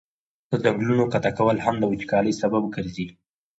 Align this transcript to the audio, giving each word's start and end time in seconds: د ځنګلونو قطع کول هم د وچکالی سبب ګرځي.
د 0.49 0.51
ځنګلونو 0.63 1.03
قطع 1.13 1.31
کول 1.37 1.57
هم 1.65 1.75
د 1.79 1.83
وچکالی 1.91 2.33
سبب 2.41 2.63
ګرځي. 2.75 3.07